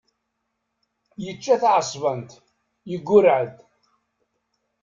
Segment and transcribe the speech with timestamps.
[1.23, 2.29] Yečča taεeṣbant,
[2.89, 3.55] yeggurreε-d.